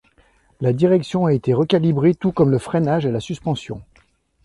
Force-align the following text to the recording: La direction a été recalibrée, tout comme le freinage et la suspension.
La 0.61 0.73
direction 0.73 1.27
a 1.27 1.33
été 1.33 1.53
recalibrée, 1.53 2.15
tout 2.15 2.31
comme 2.31 2.49
le 2.49 2.57
freinage 2.57 3.05
et 3.05 3.11
la 3.11 3.19
suspension. 3.19 3.83